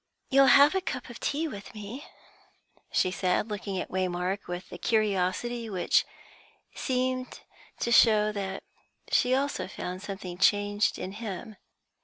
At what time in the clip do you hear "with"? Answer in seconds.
1.47-1.75, 4.47-4.67